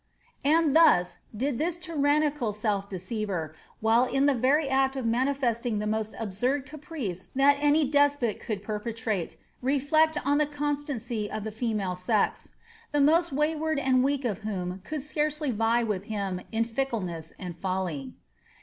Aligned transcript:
And 0.43 0.75
thus 0.75 1.19
did 1.37 1.59
this 1.59 1.77
tjrannical 1.77 2.51
self 2.55 2.89
deceiTer, 2.89 3.53
while 3.81 4.05
in 4.05 4.25
the 4.25 4.33
very 4.33 4.67
act 4.67 4.95
of 4.95 5.05
manifesting; 5.05 5.77
the 5.77 5.85
most 5.85 6.15
absurd 6.17 6.65
caprice 6.65 7.27
that 7.35 7.57
any 7.59 7.87
despot 7.87 8.39
could 8.39 8.63
perpetiali, 8.63 9.35
reflect 9.61 10.17
on 10.25 10.39
the 10.39 10.47
constancy 10.47 11.29
of 11.29 11.43
the 11.43 11.51
female 11.51 11.93
sex; 11.95 12.55
the 12.91 12.99
most 12.99 13.31
wayward 13.31 13.77
and 13.77 14.03
weik 14.03 14.25
of 14.25 14.39
whom 14.39 14.79
could 14.83 15.03
scarcely 15.03 15.51
vie 15.51 15.83
with 15.83 16.05
him 16.05 16.41
in 16.51 16.63
fickleness 16.65 17.33
and 17.37 17.55
folly. 17.59 18.15